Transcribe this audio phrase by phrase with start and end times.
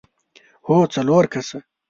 [0.65, 1.57] هو، څلور کسه!